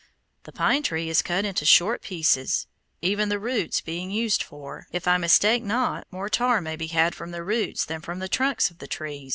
[0.45, 2.65] The pine tree is cut into short pieces,
[3.03, 7.13] even the roots being used, for, if I mistake not, more tar may be had
[7.13, 9.29] from the roots than from the trunks of the tree.